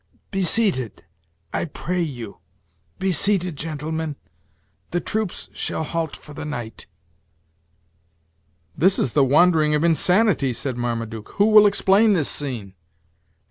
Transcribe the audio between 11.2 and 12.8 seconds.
"who will explain this scene."